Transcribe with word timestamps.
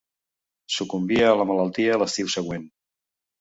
Sucumbia 0.75 1.27
a 1.33 1.35
la 1.41 1.45
malaltia 1.51 2.01
l'estiu 2.05 2.33
següent. 2.39 2.67